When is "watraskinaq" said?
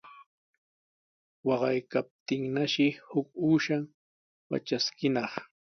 4.49-5.33